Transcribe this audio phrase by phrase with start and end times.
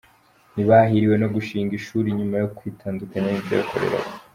[0.53, 4.09] Ntibahiriwe no gushinga ishuri nyuma kwitandukanya n’iryo bakoreraga